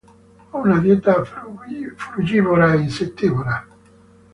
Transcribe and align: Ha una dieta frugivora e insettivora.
Ha 0.49 0.57
una 0.57 0.79
dieta 0.79 1.23
frugivora 1.23 2.73
e 2.73 2.79
insettivora. 2.79 3.67